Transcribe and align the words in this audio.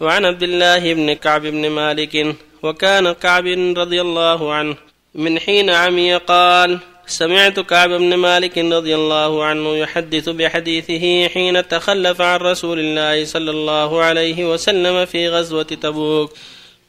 وعن 0.00 0.24
عبد 0.24 0.42
الله 0.42 0.94
بن 0.94 1.12
كعب 1.12 1.42
بن 1.42 1.70
مالك 1.70 2.36
وكان 2.62 3.12
كعب 3.12 3.46
رضي 3.76 4.00
الله 4.00 4.52
عنه 4.52 4.76
من 5.14 5.38
حين 5.38 5.70
عمي 5.70 6.16
قال 6.16 6.78
سمعت 7.06 7.60
كعب 7.60 7.90
بن 7.90 8.14
مالك 8.14 8.58
رضي 8.58 8.94
الله 8.94 9.44
عنه 9.44 9.76
يحدث 9.76 10.28
بحديثه 10.28 11.28
حين 11.28 11.68
تخلف 11.68 12.20
عن 12.20 12.40
رسول 12.40 12.78
الله 12.78 13.24
صلى 13.24 13.50
الله 13.50 14.02
عليه 14.02 14.52
وسلم 14.52 15.04
في 15.04 15.28
غزوة 15.28 15.62
تبوك. 15.62 16.32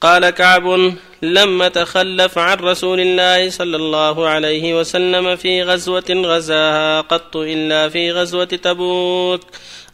قال 0.02 0.30
كعب 0.30 0.94
لم 1.22 1.68
تخلف 1.68 2.38
عن 2.38 2.58
رسول 2.58 3.00
الله 3.00 3.50
صلى 3.50 3.78
الله 3.78 4.28
عليه 4.28 4.80
وسلم 4.80 5.36
في 5.36 5.64
غزوة 5.64 6.10
غزاها 6.10 7.02
قط 7.02 7.36
إلا 7.36 7.90
في 7.90 8.12
غزوة 8.12 8.46
تبوك. 8.46 9.42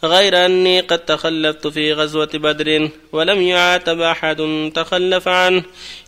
غير 0.06 0.46
أني 0.46 0.80
قد 0.80 1.00
تخلفت 1.00 1.68
في 1.68 1.94
غزوة 1.94 2.30
بدر 2.34 2.90
ولم 3.12 3.42
يعاتب 3.42 4.02
أحد 4.02 4.72
تخلف 4.76 5.28
عنه. 5.28 5.64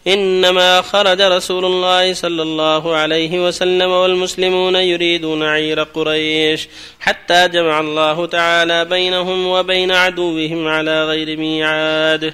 إنما 0.08 0.82
خرج 0.82 1.22
رسول 1.22 1.66
الله 1.66 2.14
صلى 2.14 2.42
الله 2.42 2.96
عليه 2.96 3.48
وسلم 3.48 3.90
والمسلمون 3.90 4.76
يريدون 4.76 5.44
عير 5.44 5.84
قريش 5.84 6.68
حتى 7.00 7.48
جمع 7.48 7.80
الله 7.80 8.26
تعالى 8.26 8.86
بينهم 8.86 9.48
وبين 9.48 9.92
عدوهم 9.92 10.68
على 10.68 11.06
غير 11.06 11.38
ميعاد. 11.38 12.34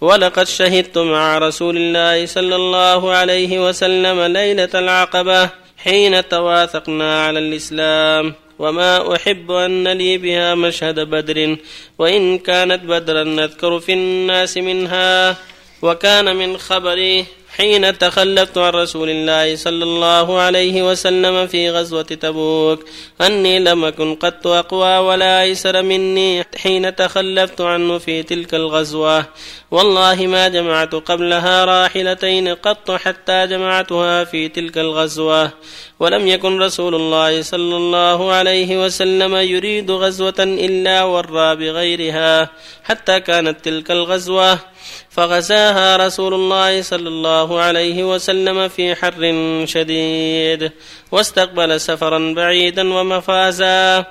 ولقد 0.00 0.46
شهدت 0.46 0.98
مع 0.98 1.38
رسول 1.38 1.76
الله 1.76 2.26
صلى 2.26 2.56
الله 2.56 3.12
عليه 3.12 3.68
وسلم 3.68 4.20
ليلة 4.20 4.68
العقبة 4.74 5.50
حين 5.76 6.28
تواثقنا 6.28 7.26
على 7.26 7.38
الإسلام. 7.38 8.43
وما 8.58 9.16
أحب 9.16 9.50
أن 9.50 9.88
لي 9.88 10.18
بها 10.18 10.54
مشهد 10.54 11.00
بدر 11.00 11.56
وإن 11.98 12.38
كانت 12.38 12.84
بدرا 12.84 13.24
نذكر 13.24 13.80
في 13.80 13.92
الناس 13.92 14.56
منها 14.56 15.36
وكان 15.82 16.36
من 16.36 16.58
خبري 16.58 17.26
حين 17.56 17.98
تخلفت 17.98 18.58
عن 18.58 18.72
رسول 18.72 19.10
الله 19.10 19.56
صلى 19.56 19.84
الله 19.84 20.40
عليه 20.40 20.90
وسلم 20.90 21.46
في 21.46 21.70
غزوة 21.70 22.02
تبوك 22.02 22.84
أني 23.20 23.58
لم 23.58 23.84
أكن 23.84 24.14
قد 24.14 24.46
أقوى 24.46 24.98
ولا 24.98 25.42
أيسر 25.42 25.82
مني 25.82 26.44
حين 26.56 26.96
تخلفت 26.96 27.60
عنه 27.60 27.98
في 27.98 28.22
تلك 28.22 28.54
الغزوة 28.54 29.24
والله 29.70 30.26
ما 30.26 30.48
جمعت 30.48 30.94
قبلها 30.94 31.64
راحلتين 31.64 32.48
قط 32.48 32.90
حتى 32.90 33.46
جمعتها 33.46 34.24
في 34.24 34.48
تلك 34.48 34.78
الغزوة 34.78 35.50
ولم 36.04 36.28
يكن 36.28 36.62
رسول 36.62 36.94
الله 36.94 37.42
صلى 37.42 37.76
الله 37.76 38.32
عليه 38.32 38.84
وسلم 38.84 39.36
يريد 39.36 39.90
غزوة 39.90 40.34
إلا 40.38 41.02
ورى 41.02 41.56
بغيرها 41.56 42.50
حتى 42.84 43.20
كانت 43.20 43.64
تلك 43.64 43.90
الغزوة. 43.90 44.58
فغزاها 45.10 45.96
رسول 45.96 46.34
الله 46.34 46.82
صلى 46.82 47.08
الله 47.08 47.60
عليه 47.60 48.04
وسلم 48.04 48.68
في 48.68 48.94
حر 48.94 49.22
شديد. 49.64 50.72
واستقبل 51.12 51.80
سفرا 51.80 52.34
بعيدا 52.36 52.84
ومفازا. 52.94 54.04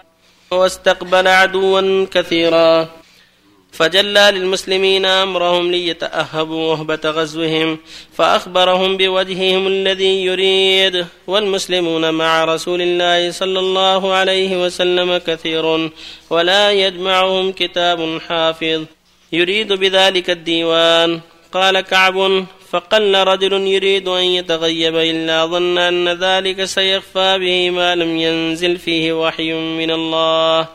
واستقبل 0.51 1.27
عدوا 1.27 2.05
كثيرا. 2.11 2.89
فجلى 3.73 4.31
للمسلمين 4.33 5.05
أمرهم 5.05 5.71
ليتأهبوا 5.71 6.71
وهبة 6.71 6.99
غزوهم 7.05 7.79
فأخبرهم 8.17 8.97
بوجههم 8.97 9.67
الذي 9.67 10.25
يريد 10.25 11.05
والمسلمون 11.27 12.09
مع 12.09 12.45
رسول 12.45 12.81
الله 12.81 13.31
صلى 13.31 13.59
الله 13.59 14.13
عليه 14.13 14.65
وسلم 14.65 15.17
كثير 15.17 15.89
ولا 16.29 16.71
يجمعهم 16.71 17.51
كتاب 17.51 18.19
حافظ. 18.27 18.81
يريد 19.31 19.73
بذلك 19.73 20.29
الديوان. 20.29 21.19
قال 21.53 21.81
كعب 21.81 22.45
فقل 22.71 23.15
رجل 23.15 23.53
يريد 23.53 24.07
أن 24.07 24.23
يتغيب 24.23 24.95
إلا 24.95 25.45
ظن 25.45 25.77
أن 25.77 26.09
ذلك 26.09 26.65
سيخفى 26.65 27.37
به 27.39 27.69
ما 27.69 27.95
لم 27.95 28.19
ينزل 28.19 28.77
فيه 28.77 29.13
وحي 29.13 29.53
من 29.53 29.91
الله. 29.91 30.67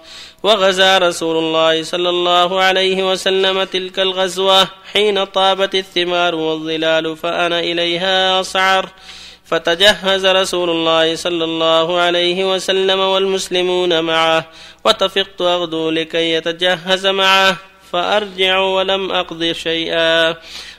وغزا 0.42 0.98
رسول 0.98 1.36
الله 1.36 1.82
صلى 1.82 2.08
الله 2.08 2.60
عليه 2.60 3.10
وسلم 3.10 3.64
تلك 3.64 3.98
الغزوة 3.98 4.68
حين 4.92 5.24
طابت 5.24 5.74
الثمار 5.74 6.34
والظلال 6.34 7.16
فأنا 7.16 7.60
إليها 7.60 8.40
أصعر. 8.40 8.88
فتجهز 9.44 10.26
رسول 10.26 10.70
الله 10.70 11.16
صلى 11.16 11.44
الله 11.44 12.00
عليه 12.00 12.54
وسلم 12.54 13.00
والمسلمون 13.00 14.00
معه. 14.00 14.46
وتفقت 14.84 15.40
أغدو 15.40 15.90
لكي 15.90 16.32
يتجهز 16.32 17.06
معه. 17.06 17.56
فأرجع 17.92 18.58
ولم 18.58 19.12
أقض 19.12 19.52
شيئا. 19.52 20.36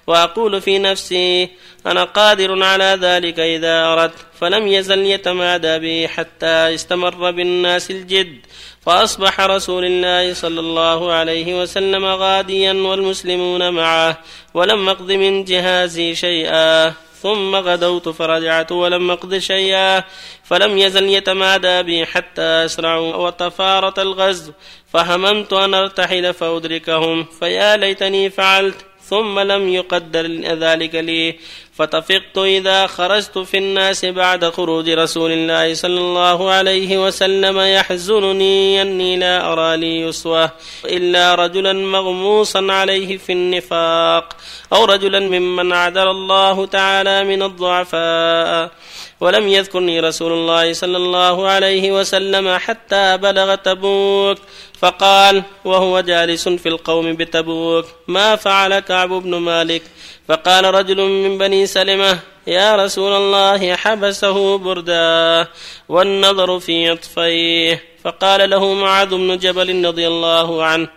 وأقول 0.08 0.62
في 0.62 0.80
نفسي 0.80 1.50
أنا 1.86 2.04
قادر 2.04 2.64
على 2.64 2.98
ذلك 3.02 3.40
إذا 3.40 3.86
أردت. 3.86 4.16
فلم 4.40 4.68
يزل 4.68 5.00
يتمادى 5.00 5.80
بي 5.80 6.08
حتى 6.08 6.48
استمر 6.48 7.32
بالناس 7.32 7.92
الجد. 7.92 8.36
فأصبح 8.82 9.40
رسول 9.42 9.86
الله 9.86 10.34
صلى 10.34 10.60
الله 10.60 11.12
عليه 11.12 11.62
وسلم 11.62 12.06
غاديا 12.06 12.74
والمسلمون 12.74 13.70
معه 13.70 14.18
ولم 14.54 14.90
أقض 14.90 15.12
من 15.12 15.44
جهازي 15.44 16.16
شيئا. 16.16 16.94
ثم 17.22 17.56
غدوت 17.56 18.10
فرجعت 18.10 18.72
ولم 18.72 19.12
أقض 19.12 19.38
شيئا 19.38 20.04
فلم 20.44 20.78
يزل 20.78 21.04
يتمادى 21.04 21.84
بي 21.84 22.06
حتى 22.06 22.42
أسرع 22.42 22.98
وتفارط 22.98 24.00
الغزو 24.00 24.52
فهممت 24.94 25.54
أن 25.54 25.74
أرتحل 25.74 26.34
فأدركهم 26.34 27.26
فيا 27.40 27.78
ليتني 27.78 28.30
فعلت. 28.30 28.89
ثم 29.10 29.40
لم 29.40 29.70
يقدر 29.70 30.26
ذلك 30.66 30.96
لي. 30.96 31.36
فتفقت 31.74 32.38
إذا 32.38 32.88
خرجت 32.88 33.38
في 33.38 33.58
الناس 33.58 34.06
بعد 34.06 34.46
خروج 34.50 34.90
رسول 34.90 35.32
الله 35.32 35.74
صلى 35.74 36.00
الله 36.00 36.52
عليه 36.52 37.06
وسلم. 37.06 37.60
يحزنني 37.60 38.82
أني 38.82 39.18
لا 39.18 39.54
أرى 39.54 39.78
لي 39.78 40.02
يسوى 40.02 40.50
إلا 40.86 41.36
رجلا 41.36 41.74
مغموسا 41.74 42.68
عليه 42.70 43.18
في 43.18 43.32
النفاق 43.32 44.36
أو 44.74 44.86
رجلا 44.86 45.20
ممن 45.20 45.74
عدل 45.74 46.08
الله 46.08 46.66
تعالى 46.66 47.24
من 47.24 47.44
الضعفاء. 47.44 48.72
ولم 49.22 49.48
يذكرني 49.48 50.00
رسول 50.00 50.32
الله 50.32 50.74
صلى 50.74 50.98
الله 50.98 51.48
عليه 51.48 51.92
وسلم 51.92 52.58
حتى 52.58 53.18
بلغ 53.18 53.56
تبوك. 53.56 54.38
فقال 54.80 55.44
وهو 55.66 56.00
جالس 56.00 56.50
في 56.50 56.70
القوم 56.70 57.14
بتبوك. 57.14 57.86
ما 58.08 58.36
فعل 58.36 58.80
كعب 58.80 59.10
بن 59.10 59.36
مالك؟ 59.36 59.82
فقال 60.28 60.66
رجل 60.66 61.02
من 61.02 61.38
بني 61.38 61.66
سلمة 61.66 62.20
يا 62.48 62.76
رسول 62.76 63.14
الله 63.14 63.76
حبسه 63.76 64.58
بردا 64.58 65.48
والنظر 65.90 66.60
في 66.60 66.90
عطفيه. 66.90 67.84
فقال 68.04 68.50
له 68.50 68.74
معاذ 68.74 69.10
بن 69.10 69.38
جبل 69.38 69.86
رضي 69.86 70.08
الله 70.08 70.64
عنه 70.64 70.88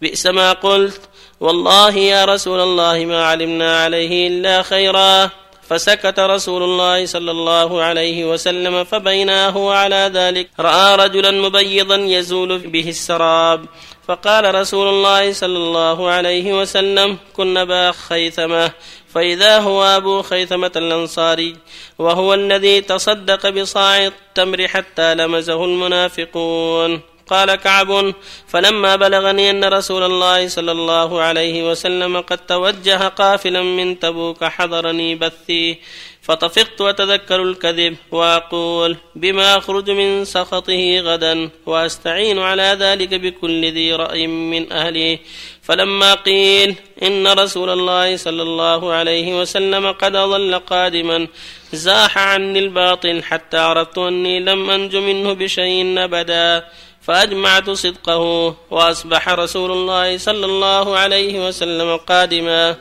بئس 0.00 0.26
ما 0.26 0.52
قلت. 0.52 1.00
والله 1.40 1.96
يا 1.96 2.24
رسول 2.24 2.60
الله 2.60 3.04
ما 3.04 3.26
علمنا 3.26 3.82
عليه 3.82 4.28
إلا 4.28 4.62
خيرا. 4.62 5.30
فسكت 5.68 6.18
رسول 6.20 6.62
الله 6.62 7.06
صلى 7.06 7.30
الله 7.30 7.82
عليه 7.82 8.24
وسلم 8.24 8.84
فبينا 8.84 9.48
هو 9.48 9.70
على 9.70 10.10
ذلك. 10.14 10.50
رأى 10.60 10.96
رجلا 10.96 11.30
مبيضا 11.30 11.96
يزول 11.96 12.58
به 12.58 12.88
السراب. 12.88 13.66
فقال 14.08 14.54
رسول 14.54 14.88
الله 14.88 15.32
صلى 15.32 15.58
الله 15.58 16.08
عليه 16.08 16.52
وسلم 16.52 17.18
كن 17.36 17.56
أبا 17.56 17.92
خيثمة. 17.92 18.70
فإذا 19.14 19.58
هو 19.58 19.84
أبو 19.84 20.22
خيثمة 20.22 20.72
الأنصاري 20.76 21.56
وهو 21.98 22.34
الذي 22.34 22.80
تصدق 22.80 23.48
بصاع 23.48 24.06
التمر 24.06 24.68
حتى 24.68 25.14
لمزه 25.14 25.64
المنافقون. 25.64 27.00
قال 27.26 27.54
كعب 27.54 28.14
فلما 28.48 28.96
بلغني 28.96 29.50
أن 29.50 29.64
رسول 29.64 30.02
الله 30.02 30.48
صلى 30.48 30.72
الله 30.72 31.20
عليه 31.22 31.70
وسلم 31.70 32.20
قد 32.20 32.38
توجه 32.38 33.08
قافلا 33.08 33.62
من 33.62 33.98
تبوك 33.98 34.44
حضرني 34.44 35.14
بثي 35.14 35.78
فطفقت 36.22 36.80
وتذكر 36.80 37.42
الكذب 37.42 37.96
وأقول 38.10 38.96
بما 39.16 39.58
أخرج 39.58 39.90
من 39.90 40.24
سخطه 40.24 41.00
غدا 41.00 41.50
وأستعين 41.66 42.38
على 42.38 42.76
ذلك 42.80 43.14
بكل 43.14 43.72
ذي 43.72 43.92
رأي 43.94 44.26
من 44.26 44.72
اهله 44.72 45.18
فلما 45.62 46.14
قيل 46.14 46.74
إن 47.02 47.26
رسول 47.26 47.70
الله 47.70 48.16
صلى 48.16 48.42
الله 48.42 48.92
عليه 48.92 49.40
وسلم 49.40 49.92
قد 49.92 50.12
ظل 50.12 50.58
قادما 50.58 51.26
زاح 51.72 52.18
عني 52.18 52.58
الباطل 52.58 53.22
حتى 53.22 53.58
عرفت 53.58 53.98
أني 53.98 54.40
لم 54.40 54.70
أنج 54.70 54.96
منه 54.96 55.32
بشيء 55.32 56.04
ابدا. 56.04 56.64
فأجمعت 57.02 57.70
صدقه 57.70 58.54
وأصبح 58.70 59.28
رسول 59.28 59.70
الله 59.70 60.18
صلى 60.18 60.46
الله 60.46 60.96
عليه 60.96 61.48
وسلم 61.48 61.96
قادما. 61.96 62.76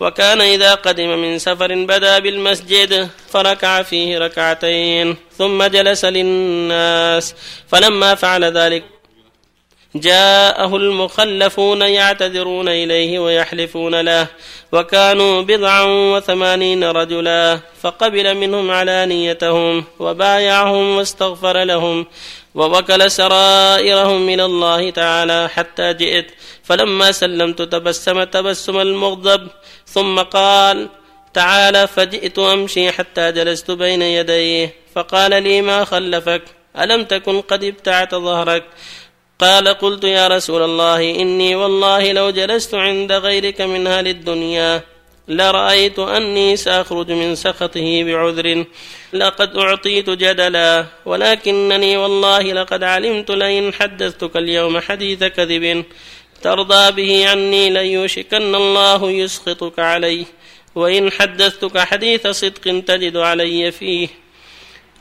وكان 0.00 0.40
إذا 0.40 0.74
قدم 0.74 1.18
من 1.18 1.38
سفر 1.38 1.74
بدا 1.74 2.18
بالمسجد 2.18 3.08
فركع 3.30 3.82
فيه 3.82 4.18
ركعتين 4.18 5.16
ثم 5.38 5.64
جلس 5.64 6.04
للناس 6.04 7.34
فلما 7.68 8.14
فعل 8.14 8.44
ذلك 8.44 8.84
جاءه 9.94 10.76
المخلفون 10.76 11.82
يعتذرون 11.82 12.68
إليه 12.68 13.18
ويحلفون 13.18 14.00
له. 14.00 14.26
وكانوا 14.72 15.42
بضعا 15.42 15.82
وثمانين 15.82 16.84
رجلا 16.84 17.60
فقبل 17.82 18.34
منهم 18.34 18.70
علانيتهم 18.70 19.84
وبايعهم 19.98 20.96
واستغفر 20.96 21.62
لهم. 21.64 22.06
ووكل 22.54 23.10
سرائرهم 23.10 24.28
إلى 24.28 24.44
الله 24.44 24.90
تعالى 24.90 25.48
حتى 25.48 25.94
جئت. 25.94 26.26
فلما 26.62 27.12
سلمت 27.12 27.62
تبسم 27.62 28.24
تبسم 28.24 28.80
المغضب. 28.80 29.48
ثم 29.86 30.18
قال 30.20 30.88
تعالى 31.34 31.86
فجئت 31.86 32.38
أمشي 32.38 32.92
حتى 32.92 33.32
جلست 33.32 33.70
بين 33.70 34.02
يديه. 34.02 34.74
فقال 34.94 35.42
لي 35.42 35.62
ما 35.62 35.84
خلفك؟ 35.84 36.42
ألم 36.78 37.04
تكن 37.04 37.40
قد 37.40 37.64
ابتعت 37.64 38.14
ظهرك? 38.14 38.64
قال 39.38 39.68
قلت 39.68 40.04
يا 40.04 40.28
رسول 40.28 40.62
الله 40.62 41.00
إني 41.10 41.54
والله 41.54 42.12
لو 42.12 42.30
جلست 42.30 42.74
عند 42.74 43.12
غيرك 43.12 43.60
من 43.60 43.86
أهل 43.86 44.08
الدنيا 44.08 44.93
لرأيت 45.28 45.98
أني 45.98 46.56
سأخرج 46.56 47.12
من 47.12 47.34
سخطه 47.34 48.02
بعذر. 48.02 48.64
لقد 49.12 49.56
أعطيت 49.56 50.10
جدلا 50.10 50.86
ولكنني 51.06 51.96
والله 51.96 52.42
لقد 52.42 52.82
علمت 52.82 53.30
لئن 53.30 53.74
حدثتك 53.74 54.36
اليوم 54.36 54.80
حديث 54.80 55.24
كذب. 55.24 55.84
ترضى 56.42 56.92
به 56.92 57.28
عني 57.28 57.70
ليوشكن 57.70 58.54
الله 58.54 59.10
يسخطك 59.10 59.78
عليه 59.78 60.24
وإن 60.74 61.12
حدثتك 61.12 61.78
حديث 61.78 62.26
صدق 62.26 62.84
تجد 62.86 63.16
علي 63.16 63.70
فيه. 63.70 64.08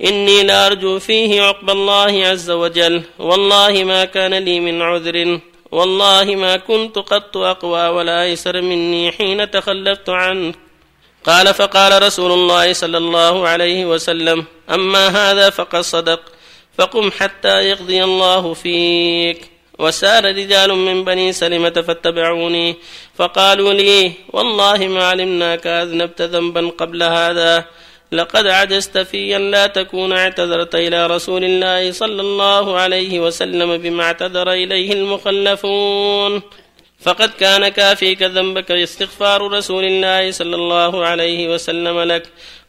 إني 0.03 0.43
لأرجو 0.43 0.99
فيه 0.99 1.41
عقب 1.41 1.69
الله 1.69 2.25
عز 2.25 2.51
وجل 2.51 3.01
والله 3.19 3.83
ما 3.83 4.05
كان 4.05 4.33
لي 4.33 4.59
من 4.59 4.81
عذر. 4.81 5.39
والله 5.73 6.35
ما 6.35 6.57
كنت 6.57 6.95
قط 6.97 7.37
أقوى 7.37 7.87
ولا 7.87 8.23
أيسر 8.23 8.61
مني 8.61 9.11
حين 9.11 9.51
تخلفت 9.51 10.09
عنك 10.09 10.55
قال 11.23 11.53
فقال 11.53 12.03
رسول 12.03 12.31
الله 12.31 12.73
صلى 12.73 12.97
الله 12.97 13.47
عليه 13.47 13.85
وسلم 13.85 14.45
أما 14.69 15.07
هذا 15.07 15.49
فقد 15.49 15.81
صدق 15.81 16.21
فقم 16.77 17.11
حتى 17.11 17.69
يقضي 17.69 18.03
الله 18.03 18.53
فيك. 18.53 19.49
وسار 19.79 20.25
رجال 20.25 20.75
من 20.75 21.03
بني 21.03 21.33
سلمة 21.33 21.69
فاتبعوني. 21.87 22.75
فقالوا 23.15 23.73
لي 23.73 24.11
والله 24.33 24.87
ما 24.87 25.03
علمناك 25.07 25.67
أذنبت 25.67 26.21
ذنبا 26.21 26.69
قبل 26.77 27.03
هذا. 27.03 27.65
لقد 28.13 28.47
عجزت 28.47 28.97
في 28.97 29.35
أن 29.35 29.51
لا 29.51 29.67
تكون 29.67 30.13
اعتذرت 30.13 30.75
إلى 30.75 31.07
رسول 31.07 31.43
الله 31.43 31.91
صلى 31.91 32.21
الله 32.21 32.77
عليه 32.77 33.19
وسلم 33.19 33.77
بما 33.77 34.03
اعتذر 34.03 34.51
إليه 34.51 34.93
المخلفون. 34.93 36.41
فقد 36.99 37.29
كان 37.29 37.67
كافيك 37.67 38.21
ذنبك 38.21 38.71
استغفار 38.71 39.51
رسول 39.51 39.83
الله 39.83 40.31
صلى 40.31 40.55
الله 40.55 41.05
عليه 41.05 41.53
وسلم 41.53 41.99
لك. 41.99 42.23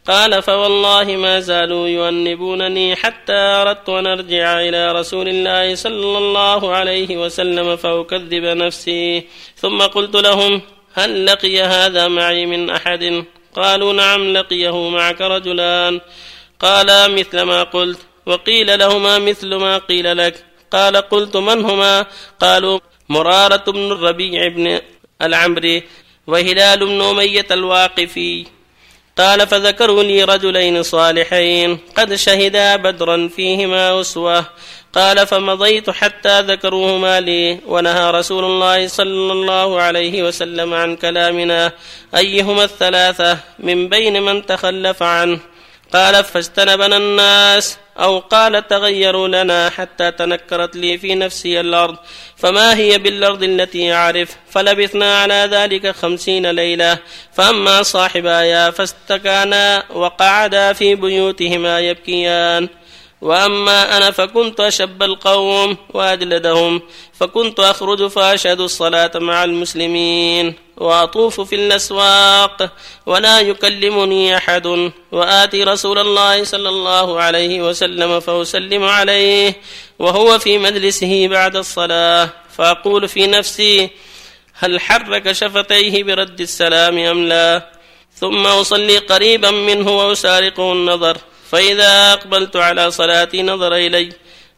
قال 0.06 0.42
فوالله 0.42 1.04
ما 1.16 1.40
زالوا 1.40 1.88
يؤنبونني 1.88 2.96
حتى 2.96 3.32
أردت 3.32 3.88
أن 3.88 4.06
أرجع 4.06 4.60
إلى 4.60 4.92
رسول 4.92 5.28
الله 5.28 5.74
صلى 5.74 6.18
الله 6.18 6.70
عليه 6.76 7.16
وسلم 7.16 7.76
فأكذب 7.76 8.44
نفسي. 8.44 9.22
ثم 9.56 9.82
قلت 9.82 10.16
لهم 10.16 10.60
هل 10.94 11.26
لقي 11.26 11.62
هذا 11.62 12.08
معي 12.08 12.46
من 12.46 12.70
أحد؟ 12.70 13.24
قالوا 13.56 13.92
نعم 13.92 14.32
لقيه 14.32 14.88
معك 14.88 15.20
رجلان. 15.20 16.00
قالا 16.60 17.08
مثل 17.08 17.42
ما 17.42 17.62
قلت. 17.62 17.98
وقيل 18.26 18.78
لهما 18.78 19.18
مثل 19.18 19.54
ما 19.54 19.78
قيل 19.78 20.16
لك. 20.16 20.44
قال 20.72 20.96
قلت 20.96 21.36
من 21.36 21.64
هما؟ 21.64 22.06
قالوا 22.40 22.78
مرارة 23.08 23.64
بن 23.66 23.92
الربيع 23.92 24.48
بن 24.48 24.80
العمري 25.22 25.82
وهلال 26.26 26.86
بن 26.86 27.02
أمية 27.02 27.46
الواقفي. 27.50 28.46
قال 29.18 29.46
فذكروا 29.46 30.02
لي 30.02 30.24
رجلين 30.24 30.82
صالحين. 30.82 31.78
قد 31.96 32.14
شهدا 32.14 32.76
بدرا 32.76 33.28
فيهما 33.36 34.00
أسوة. 34.00 34.46
قال 34.94 35.26
فمضيت 35.26 35.90
حتى 35.90 36.40
ذكروهما 36.40 37.20
لي 37.20 37.60
ونهى 37.66 38.10
رسول 38.10 38.44
الله 38.44 38.88
صلى 38.88 39.32
الله 39.32 39.80
عليه 39.80 40.22
وسلم 40.22 40.74
عن 40.74 40.96
كلامنا 40.96 41.72
أيهما 42.16 42.64
الثلاثة 42.64 43.38
من 43.58 43.88
بين 43.88 44.22
من 44.22 44.46
تخلف 44.46 45.02
عنه. 45.02 45.38
قال 45.92 46.24
فاجتنبنا 46.24 46.96
الناس 46.96 47.78
أو 47.98 48.18
قال 48.18 48.68
تغيروا 48.68 49.28
لنا 49.28 49.70
حتى 49.70 50.10
تنكرت 50.10 50.76
لي 50.76 50.98
في 50.98 51.14
نفسي 51.14 51.60
الأرض. 51.60 51.96
فما 52.36 52.76
هي 52.76 52.98
بالأرض 52.98 53.42
التي 53.42 53.92
أعرف؟ 53.92 54.36
فلبثنا 54.50 55.18
على 55.18 55.48
ذلك 55.50 55.90
خمسين 55.90 56.50
ليلة. 56.50 56.98
فأما 57.32 57.82
صاحبايا 57.82 58.70
فاستكانا 58.70 59.84
وقعدا 59.90 60.72
في 60.72 60.94
بيوتهما 60.94 61.80
يبكيان. 61.80 62.68
وأما 63.20 63.96
أنا 63.96 64.10
فكنت 64.10 64.60
أشب 64.60 65.02
القوم 65.02 65.76
وأجلدهم 65.94 66.82
فكنت 67.12 67.60
أخرج 67.60 68.06
فأشهد 68.06 68.60
الصلاة 68.60 69.10
مع 69.14 69.44
المسلمين 69.44 70.54
وأطوف 70.76 71.40
في 71.40 71.54
الأسواق 71.54 72.70
ولا 73.06 73.40
يكلمني 73.40 74.36
أحد 74.36 74.90
وآتي 75.12 75.64
رسول 75.64 75.98
الله 75.98 76.44
صلى 76.44 76.68
الله 76.68 77.20
عليه 77.20 77.62
وسلم 77.62 78.20
فأسلم 78.20 78.84
عليه 78.84 79.54
وهو 79.98 80.38
في 80.38 80.58
مجلسه 80.58 81.28
بعد 81.28 81.56
الصلاة 81.56 82.30
فأقول 82.56 83.08
في 83.08 83.26
نفسي 83.26 83.90
هل 84.54 84.80
حرك 84.80 85.32
شفتيه 85.32 86.04
برد 86.04 86.40
السلام 86.40 86.98
أم 86.98 87.24
لا؟ 87.28 87.70
ثم 88.16 88.46
أصلي 88.46 88.98
قريبا 88.98 89.50
منه 89.50 89.90
وأسارقه 89.90 90.72
النظر 90.72 91.18
فإذا 91.54 92.12
أقبلت 92.12 92.56
على 92.56 92.90
صلاتي 92.90 93.42
نظر 93.42 93.74
إلي 93.74 94.12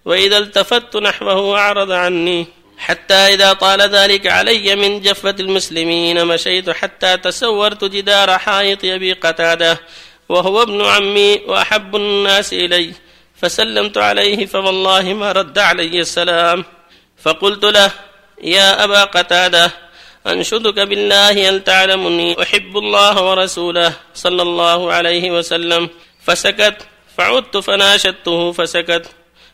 وإذا 0.05 0.39
التفت 0.39 0.97
نحوه 0.97 1.59
أعرض 1.59 1.91
عني. 1.93 2.47
حتى 2.79 3.15
إذا 3.15 3.53
طال 3.53 3.81
ذلك 3.81 4.27
علي 4.27 4.77
من 4.77 5.01
جفة 5.01 5.37
المسلمين 5.41 6.27
مشيت 6.27 6.71
حتى 6.71 7.17
تسورت 7.17 7.85
جدار 7.85 8.39
حائط 8.39 8.85
أبي 8.85 9.13
قتادة 9.13 9.81
وهو 10.29 10.63
ابن 10.63 10.85
عمي 10.85 11.41
وأحب 11.47 11.97
الناس 11.97 12.53
إلي. 12.53 12.93
فسلمت 13.37 13.99
عليه 13.99 14.47
فوالله 14.47 15.15
ما 15.15 15.33
رد 15.33 15.59
علي 15.59 16.01
السلام. 16.01 16.65
فقلت 17.23 17.65
له 17.65 17.91
يا 18.43 18.85
أبا 18.85 19.05
قتادة 19.05 19.71
أنشدك 20.27 20.79
بالله 20.81 21.49
أن 21.49 21.65
تعلمني 21.65 22.43
أحب 22.43 22.77
الله 22.77 23.31
ورسوله 23.31 23.93
صلى 24.15 24.43
الله 24.43 24.93
عليه 24.93 25.31
وسلم. 25.31 25.89
فسكت. 26.27 26.77
فعدت 27.17 27.57
فناشدته 27.57 28.53
فسكت. 28.53 29.07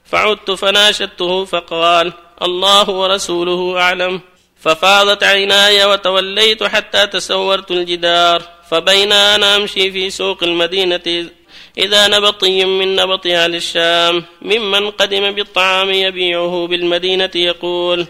فعدت 0.04 0.50
فناشدته 0.50 1.44
فقال 1.44 2.12
الله 2.42 2.90
ورسوله 2.90 3.80
أعلم. 3.80 4.20
ففاضت 4.60 5.22
عيناي 5.24 5.84
وتوليت 5.84 6.64
حتى 6.64 7.06
تسورت 7.06 7.70
الجدار. 7.70 8.42
فبين 8.70 9.12
أنا 9.12 9.56
أمشي 9.56 9.92
في 9.92 10.10
سوق 10.10 10.42
المدينة 10.42 11.30
إذا 11.78 12.08
نبطي 12.08 12.64
من 12.64 12.96
نبط 12.96 13.26
أهل 13.26 13.54
الشام. 13.54 14.24
ممن 14.42 14.90
قدم 14.90 15.30
بالطعام 15.30 15.90
يبيعه 15.90 16.66
بالمدينة 16.66 17.30
يقول 17.34 18.06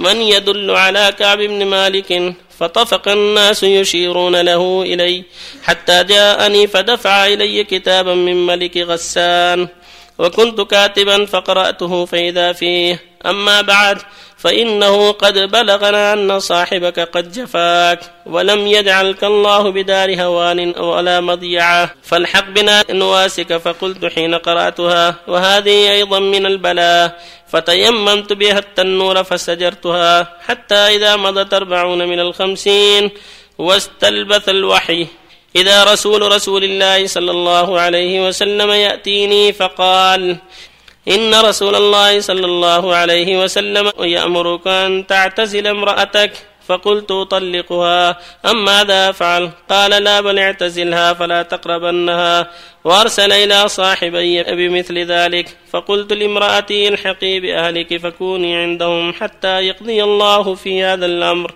من 0.00 0.16
يدل 0.16 0.70
على 0.70 1.12
كعب 1.18 1.38
بن 1.38 1.64
مالك 1.66 2.34
فطفق 2.58 3.08
الناس 3.08 3.62
يشيرون 3.62 4.36
له 4.40 4.82
إلي 4.82 5.24
حتى 5.62 6.04
جاءني 6.04 6.66
فدفع 6.66 7.26
إلي 7.26 7.64
كتابا 7.64 8.14
من 8.14 8.46
ملك 8.46 8.76
غسان 8.76 9.68
وكنت 10.18 10.60
كاتبا 10.60 11.26
فقرأته 11.26 12.04
فإذا 12.04 12.52
فيه 12.52 13.09
أما 13.26 13.60
بعد 13.60 13.98
فإنه 14.38 15.12
قد 15.12 15.38
بلغنا 15.38 16.12
أن 16.12 16.40
صاحبك 16.40 17.00
قد 17.00 17.32
جفاك 17.32 18.00
ولم 18.26 18.66
يجعلك 18.66 19.24
الله 19.24 19.70
بدار 19.70 20.22
هوان 20.22 20.78
ولا 20.78 21.20
مضيعة. 21.20 21.94
فالحق 22.02 22.48
بنا 22.48 22.84
نواسك 22.90 23.56
فقلت 23.56 24.04
حين 24.04 24.34
قرأتها 24.34 25.14
وهذه 25.28 25.92
أيضا 25.92 26.18
من 26.18 26.46
البلاء. 26.46 27.20
فتيممت 27.48 28.32
بها 28.32 28.58
التنور 28.58 29.24
فسجرتها 29.24 30.38
حتى 30.46 30.74
إذا 30.74 31.16
مضت 31.16 31.54
أربعون 31.54 32.08
من 32.08 32.20
الخمسين 32.20 33.10
واستلبث 33.58 34.48
الوحي. 34.48 35.06
إذا 35.56 35.84
رسول 35.84 36.32
رسول 36.32 36.64
الله 36.64 37.06
صلى 37.06 37.30
الله 37.30 37.80
عليه 37.80 38.26
وسلم 38.26 38.70
يأتيني 38.70 39.52
فقال 39.52 40.36
إن 41.10 41.34
رسول 41.34 41.74
الله 41.74 42.20
صلى 42.20 42.46
الله 42.46 42.94
عليه 42.94 43.44
وسلم 43.44 43.92
يأمرك 44.00 44.66
أن 44.66 45.06
تعتزل 45.06 45.66
امرأتك. 45.66 46.32
فقلت 46.66 47.10
أطلقها. 47.10 48.18
أم 48.50 48.64
ماذا 48.64 49.10
أفعل؟ 49.10 49.50
قال 49.70 49.90
لا 49.90 50.20
بل 50.20 50.38
اعتزلها 50.38 51.12
فلا 51.12 51.42
تقربنها. 51.42 52.50
وأرسل 52.84 53.32
إلى 53.32 53.68
صاحبي 53.68 54.42
بمثل 54.42 54.98
ذلك. 54.98 55.56
فقلت 55.70 56.12
لامرأتي 56.12 56.88
الحقي 56.88 57.40
بأهلك 57.40 57.96
فكوني 57.96 58.56
عندهم 58.56 59.12
حتى 59.12 59.60
يقضي 59.60 60.04
الله 60.04 60.54
في 60.54 60.82
هذا 60.82 61.06
الأمر. 61.06 61.54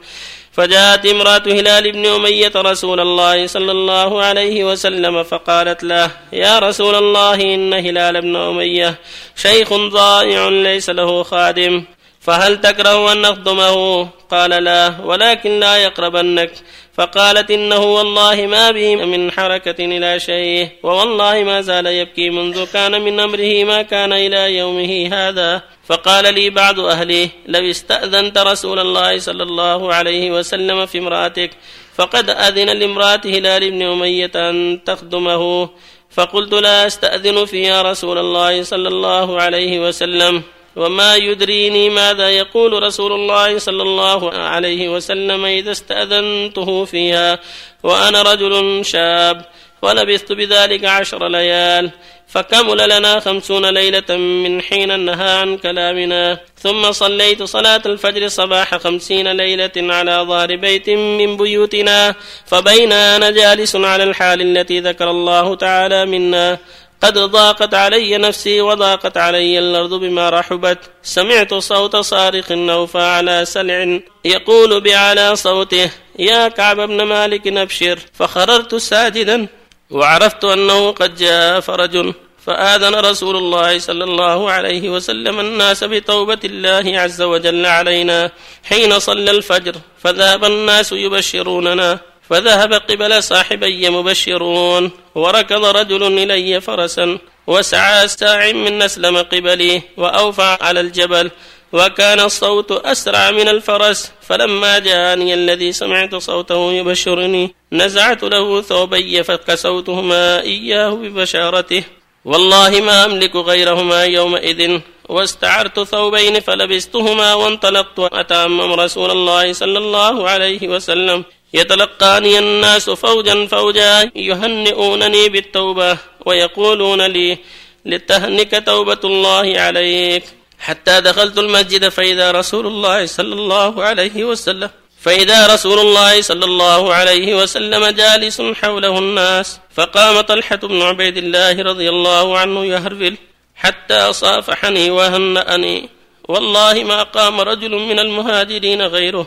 فجاءت 0.57 1.07
امرأة 1.07 1.43
هلال 1.47 1.93
بن 1.93 2.07
أمية 2.07 2.53
رسول 2.57 3.01
الله 3.01 3.47
صلى 3.47 3.73
الله 3.73 4.23
عليه 4.23 4.65
وسلم 4.65 5.23
فقالت 5.23 5.85
له 5.85 6.11
يا 6.33 6.59
رسول 6.59 6.95
الله 6.95 7.35
إن 7.35 7.75
هلال 7.75 8.21
بن 8.21 8.37
أمية 8.37 8.95
شيخ 9.37 9.73
ضائع 9.73 10.49
ليس 10.49 10.91
له 10.91 11.23
خادم 11.23 11.85
فهل 12.21 12.61
تكره 12.61 13.13
أن 13.13 13.23
نخدمه؟ 13.23 14.09
قال 14.31 14.51
لا 14.51 14.95
ولكن 15.05 15.61
لا 15.61 15.77
يقربنك. 15.77 16.51
فقالت 16.95 17.51
إنه 17.51 17.83
والله 17.83 18.47
ما 18.47 18.71
به 18.71 18.97
من 18.97 19.33
حركة 19.33 19.85
إلى 19.85 20.21
شيء 20.21 20.69
ووالله 20.83 21.43
ما 21.43 21.61
زال 21.61 21.87
يبكي 21.87 22.31
منذ 22.31 22.67
كان 22.73 23.03
من 23.03 23.21
أمره 23.21 23.65
ما 23.65 23.83
كان 23.83 24.13
إلى 24.13 24.57
يومه 24.57 25.09
هذا. 25.13 25.63
فقال 25.87 26.35
لي 26.35 26.51
بعض 26.51 26.81
أهله 26.81 27.29
لو 27.47 27.71
استأذنت 27.71 28.39
رسول 28.39 28.79
الله 28.79 29.19
صلى 29.19 29.43
الله 29.43 29.95
عليه 29.95 30.31
وسلم 30.31 30.87
في 30.87 30.99
امرأتك 30.99 31.51
فقد 31.95 32.31
أذن 32.31 32.79
لامرأة 32.79 33.21
هلال 33.25 33.71
بن 33.71 33.83
أمية 33.83 34.31
أن 34.35 34.81
تخدمه. 34.87 35.69
فقلت 36.11 36.53
لا 36.55 36.87
أستأذن 36.87 37.45
في 37.45 37.63
يا 37.63 37.83
رسول 37.83 38.19
الله 38.19 38.63
صلى 38.63 38.89
الله 38.89 39.43
عليه 39.43 39.89
وسلم. 39.89 40.43
وما 40.77 41.17
يدريني 41.17 41.91
ماذا 41.91 42.31
يقول 42.31 42.83
رسول 42.83 43.13
الله 43.13 43.59
صلى 43.59 43.83
الله 43.83 44.33
عليه 44.33 44.89
وسلم 44.89 45.45
إذا 45.45 45.73
استأذنته 45.73 46.85
فيها. 46.85 47.39
وأنا 47.83 48.23
رجل 48.23 48.85
شاب. 48.85 49.45
ولبثت 49.85 50.33
بذلك 50.33 50.85
عشر 50.85 51.29
ليال 51.29 51.91
فكمل 52.27 52.89
لنا 52.89 53.21
خمسون 53.21 53.67
ليلة 53.67 54.17
من 54.17 54.63
حين 54.63 55.01
نهى 55.01 55.31
عن 55.31 55.57
كلامنا. 55.59 56.41
ثم 56.59 56.93
صليت 56.93 57.43
صلاة 57.43 57.83
الفجر 57.87 58.29
صباح 58.29 58.77
خمسين 58.77 59.33
ليلة 59.33 59.77
على 59.77 60.25
ظهر 60.29 60.57
بيت 60.57 60.91
من 60.91 61.37
بيوتنا 61.37 62.15
فبين 62.47 62.93
أنا 62.93 63.31
جالس 63.31 63.77
على 63.77 64.05
الحال 64.05 64.41
التي 64.41 64.81
ذكر 64.81 65.11
الله 65.11 65.55
تعالى 65.55 66.07
منا. 66.07 66.59
قد 67.03 67.19
ضاقت 67.19 67.75
علي 67.75 68.19
نفسي 68.19 68.61
وضاقت 68.61 69.17
علي 69.17 69.59
الأرض 69.59 69.95
بما 69.95 70.31
رحبت. 70.31 70.79
سمعت 71.03 71.55
صوت 71.55 71.97
صارخ 71.97 72.53
أوفى 72.53 72.99
على 72.99 73.45
سلع 73.45 74.01
يقول 74.25 74.81
بعلى 74.81 75.37
صوته 75.37 75.91
يا 76.19 76.49
كعب 76.49 76.77
بن 76.77 77.03
مالك 77.03 77.47
أبشر 77.47 77.99
فخررت 78.13 78.75
ساجدا 78.75 79.47
وعرفت 79.91 80.45
أنه 80.45 80.91
قد 80.91 81.15
جاء 81.15 81.61
فرج 81.61 82.13
فآذن 82.47 82.95
رسول 82.95 83.37
الله 83.37 83.79
صلى 83.79 84.05
الله 84.05 84.51
عليه 84.51 84.89
وسلم 84.91 85.41
الناس 85.41 85.85
بتوبة 85.85 86.39
الله 86.45 87.01
عز 87.01 87.23
وجل 87.23 87.67
علينا 87.67 88.31
حين 88.65 88.99
صلى 88.99 89.31
الفجر 89.31 89.75
فذهب 90.03 90.45
الناس 90.45 90.93
يبشروننا 90.93 91.99
فذهب 92.31 92.73
قبل 92.75 93.23
صاحبي 93.23 93.91
مبشرون 93.91 94.91
وركض 95.15 95.65
رجل 95.65 96.03
إلي 96.19 96.61
فرسا 96.61 97.19
وسعى 97.47 98.09
ساع 98.09 98.53
من 98.53 98.83
أسلم 98.83 99.17
قبلي 99.17 99.83
وأوفى 99.97 100.57
على 100.61 100.81
الجبل 100.81 101.31
وكان 101.75 102.21
الصوت 102.21 102.73
أسرع 102.73 103.31
من 103.31 103.49
الفرس 103.49 104.13
فلما 104.23 104.79
جاءني 104.79 105.35
الذي 105.35 105.73
سمعت 105.73 106.15
صوته 106.15 106.73
يبشرني 106.73 107.55
نزعت 107.73 108.23
له 108.23 108.63
ثوبي 108.63 109.23
فكسوتهما 109.23 110.43
إياه 110.43 110.91
ببشارته. 110.91 111.83
والله 112.25 112.81
ما 112.81 113.05
أملك 113.05 113.37
غيرهما 113.37 114.05
يومئذ. 114.05 114.81
واستعرت 115.09 115.81
ثوبين 115.81 116.41
فلبستهما 116.41 117.35
وانطلقت 117.35 117.99
أتأمم 117.99 118.73
رسول 118.73 119.11
الله 119.11 119.53
صلى 119.53 119.79
الله 119.79 120.29
عليه 120.29 120.69
وسلم. 120.69 121.25
يتلقاني 121.55 122.39
الناس 122.39 122.91
فوجا 122.91 123.47
فوجا 123.47 124.11
يهنئونني 124.17 125.29
بالتوبة 125.29 125.99
ويقولون 126.27 127.03
لي 127.07 127.39
لتهنك 127.85 128.63
توبة 128.67 129.03
الله 129.05 129.61
عليك. 129.61 130.25
حتى 130.65 131.01
دخلت 131.01 131.39
المسجد 131.39 131.89
فإذا 131.89 132.31
رسول 132.31 132.67
الله 132.67 133.07
صلى 133.07 133.35
الله 133.35 133.85
عليه 133.85 134.25
وسلم 134.25 134.71
فإذا 135.01 135.55
رسول 135.55 135.79
الله 135.79 136.21
صلى 136.21 136.45
الله 136.45 136.95
عليه 136.95 137.35
وسلم 137.35 137.87
جالس 137.87 138.43
حوله 138.61 138.99
الناس 138.99 139.61
فقام 139.77 140.21
طلحة 140.21 140.57
بن 140.57 140.83
عبيد 140.83 141.17
الله 141.17 141.63
رضي 141.63 141.89
الله 141.89 142.39
عنه 142.39 142.65
يهرول 142.65 143.17
حتى 143.57 144.13
صافحني 144.13 144.91
وهنأني 144.91 145.89
والله 146.29 146.75
ما 146.85 147.03
قام 147.03 147.41
رجل 147.41 147.71
من 147.71 147.99
المهاجرين 147.99 148.83
غيره 148.83 149.27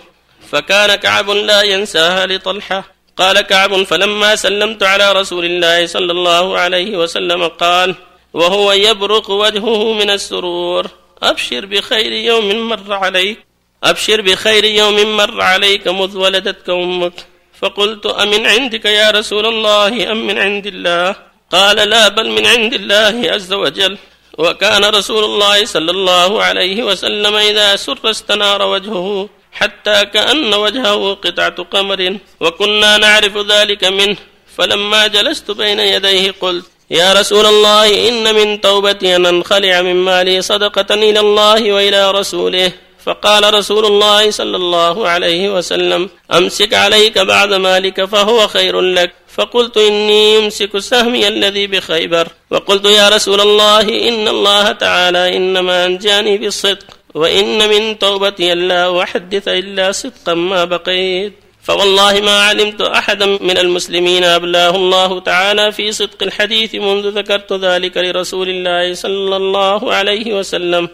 فكان 0.52 0.96
كعب 0.96 1.30
لا 1.30 1.62
ينساها 1.62 2.26
لطلحة. 2.26 2.84
قال 3.18 3.42
كعب 3.42 3.84
فلما 3.84 4.36
سلمت 4.36 4.84
على 4.84 5.12
رسول 5.12 5.46
الله 5.46 5.86
صلى 5.86 6.12
الله 6.12 6.60
عليه 6.60 6.98
وسلم 6.98 7.48
قال 7.48 7.96
وهو 8.34 8.72
يبرق 8.72 9.30
وجهه 9.30 9.94
من 9.94 10.10
السرور 10.10 10.88
أبشر 11.24 11.66
بخير 11.66 12.12
يوم 12.12 12.70
مر 12.70 12.94
عليك. 12.94 13.40
أبشر 13.84 14.22
بخير 14.22 14.64
يوم 14.64 15.18
مر 15.18 15.42
عليك 15.42 15.88
مذ 15.88 16.18
ولدتك 16.18 16.70
أمك. 16.70 17.14
فقلت 17.62 18.06
أمن 18.06 18.46
عندك 18.46 18.86
يا 18.86 19.12
رسول 19.12 19.46
الله؟ 19.46 20.12
أم 20.12 20.28
من 20.28 20.38
عند 20.38 20.66
الله؟ 20.66 21.16
قال 21.52 21.90
لا 21.90 22.08
بل 22.08 22.30
من 22.30 22.46
عند 22.46 22.74
الله 22.74 23.32
عز 23.32 23.54
وجل. 23.54 23.98
وكان 24.38 24.86
رسول 24.86 25.24
الله 25.24 25.66
صلى 25.66 25.92
الله 25.92 26.44
عليه 26.44 26.84
وسلم 26.84 27.36
إذا 27.36 27.76
سر 27.76 28.10
استنار 28.10 28.62
وجهه 28.62 29.30
حتى 29.52 30.06
كأن 30.06 30.54
وجهه 30.54 31.14
قطعة 31.14 31.64
قمر 31.64 32.18
وكنا 32.40 32.98
نعرف 32.98 33.38
ذلك 33.38 33.84
منه. 33.84 34.18
فلما 34.58 35.08
جلست 35.08 35.52
بين 35.52 35.80
يديه 35.80 36.34
قلت 36.42 36.66
يا 36.90 37.14
رسول 37.14 37.46
الله 37.46 38.10
إن 38.10 38.36
من 38.36 38.62
توبتي 38.62 39.16
أن 39.16 39.26
أنخلع 39.26 39.82
من 39.82 39.96
مالي 39.96 40.42
صدقة 40.42 40.96
إلى 40.96 41.20
الله 41.20 41.72
وإلى 41.72 42.12
رسوله. 42.12 42.72
فقال 43.06 43.54
رسول 43.54 43.86
الله 43.86 44.32
صلى 44.32 44.58
الله 44.58 45.08
عليه 45.08 45.56
وسلم 45.56 46.10
أمسك 46.34 46.74
عليك 46.74 47.18
بعد 47.20 47.54
مالك 47.54 48.06
فهو 48.06 48.48
خير 48.48 48.82
لك. 48.82 49.14
فقلت 49.36 49.78
إني 49.78 50.36
يمسك 50.36 50.78
سهمي 50.78 51.28
الذي 51.28 51.68
بخيبر. 51.68 52.28
وقلت 52.52 52.86
يا 52.86 53.10
رسول 53.10 53.42
الله 53.42 53.82
إن 54.10 54.28
الله 54.28 54.72
تعالى 54.72 55.38
إنما 55.38 55.86
أنجاني 55.86 56.38
بالصدق 56.38 56.86
وإن 57.14 57.70
من 57.70 58.00
توبتي 58.00 58.54
ألا 58.54 59.04
أحدث 59.04 59.48
إلا 59.48 59.92
صدقا 59.92 60.34
ما 60.34 60.66
بقيت. 60.66 61.34
فوالله 61.68 62.22
ما 62.22 62.42
علمت 62.42 62.82
أحدا 62.82 63.26
من 63.26 63.58
المسلمين 63.58 64.24
أبلاه 64.24 64.76
الله 64.76 65.20
تعالى 65.20 65.72
في 65.72 65.92
صدق 65.92 66.24
الحديث 66.24 66.76
منذ 66.76 67.20
ذكرت 67.20 67.54
ذلك 67.54 67.98
لرسول 67.98 68.50
الله 68.50 68.94
صلى 68.94 69.36
الله 69.36 69.94
عليه 69.94 70.34
وسلم. 70.34 70.90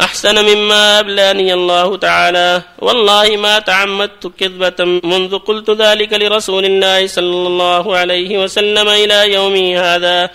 أحسن 0.00 0.44
مما 0.44 0.98
أبلاني 1.00 1.54
الله 1.54 1.96
تعالى. 1.96 2.62
والله 2.78 3.36
ما 3.36 3.58
تعمدت 3.58 4.26
كذبة 4.26 4.84
منذ 4.84 5.38
قلت 5.38 5.70
ذلك 5.70 6.12
لرسول 6.12 6.64
الله 6.64 7.06
صلى 7.06 7.46
الله 7.46 7.96
عليه 7.96 8.38
وسلم 8.38 8.88
إلى 8.88 9.32
يومي 9.32 9.78
هذا. 9.78 10.30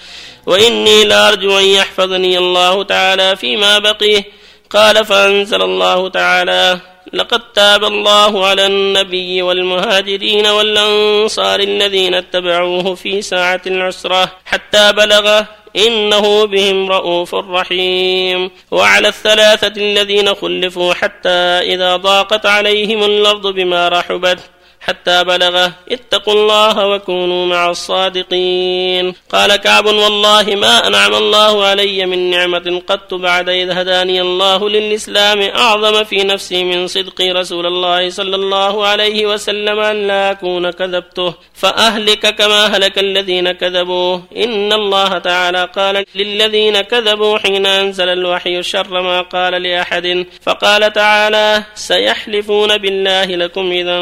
وإني 0.45 1.03
لأرجو 1.03 1.59
أن 1.59 1.63
يحفظني 1.65 2.38
الله 2.38 2.83
تعالى 2.83 3.35
فيما 3.35 3.79
بقيه 3.79 4.23
قال 4.69 5.05
فأنزل 5.05 5.62
الله 5.62 6.09
تعالى 6.09 6.92
لقد 7.13 7.41
تاب 7.53 7.83
الله 7.83 8.45
على 8.45 8.65
النبي 8.65 9.41
والمهاجرين 9.41 10.48
والأنصار 10.48 11.60
الذين 11.60 12.13
اتبعوه 12.13 12.95
في 12.95 13.22
ساعة 13.22 13.62
العسرة 13.67 14.31
حتى 14.45 14.93
بلغ 14.93 15.41
إنه 15.75 16.45
بهم 16.45 16.91
رؤوف 16.91 17.36
رحيم. 17.36 18.51
وعلى 18.72 19.07
الثلاثة 19.07 19.74
الذين 19.77 20.33
خلفوا 20.33 20.93
حتى 20.93 21.29
إذا 21.74 21.95
ضاقت 21.95 22.45
عليهم 22.45 23.03
الأرض 23.03 23.48
بما 23.48 23.89
رحبت 23.89 24.39
حتى 24.85 25.23
بلغ 25.23 25.69
اتقوا 25.91 26.33
الله 26.33 26.87
وكونوا 26.87 27.45
مع 27.45 27.69
الصادقين. 27.69 29.13
قال 29.31 29.55
كعب 29.55 29.85
والله 29.85 30.55
ما 30.55 30.87
أنعم 30.87 31.13
الله 31.13 31.65
علي 31.65 32.05
من 32.05 32.29
نعمة 32.29 32.81
قط 32.87 33.13
بعد 33.13 33.49
إذ 33.49 33.69
هداني 33.71 34.21
الله 34.21 34.69
للإسلام 34.69 35.41
أعظم 35.41 36.03
في 36.03 36.23
نفسي 36.23 36.63
من 36.63 36.87
صدق 36.87 37.21
رسول 37.21 37.65
الله 37.65 38.09
صلى 38.09 38.35
الله 38.35 38.85
عليه 38.85 39.25
وسلم 39.25 39.79
أن 39.79 40.07
لا 40.07 40.31
أكون 40.31 40.71
كذبته. 40.71 41.33
فأهلك 41.53 42.35
كما 42.35 42.77
هلك 42.77 42.99
الذين 42.99 43.51
كذبوا. 43.51 44.19
إن 44.37 44.73
الله 44.73 45.17
تعالى 45.17 45.69
قال 45.75 46.05
للذين 46.15 46.81
كذبوا 46.81 47.37
حين 47.37 47.65
أنزل 47.65 48.09
الوحي 48.09 48.63
شر 48.63 49.01
ما 49.01 49.21
قال 49.21 49.61
لأحد. 49.61 50.25
فقال 50.41 50.93
تعالى 50.93 51.63
سيحلفون 51.75 52.77
بالله 52.77 53.25
لكم 53.25 53.71
إذا 53.71 53.99